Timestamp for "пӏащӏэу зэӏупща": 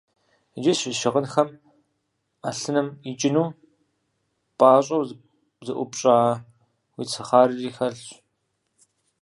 4.57-6.13